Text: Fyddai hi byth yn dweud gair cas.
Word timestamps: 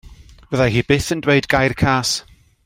Fyddai 0.53 0.67
hi 0.75 0.81
byth 0.89 1.11
yn 1.17 1.21
dweud 1.27 1.45
gair 1.55 1.73
cas. 1.83 2.11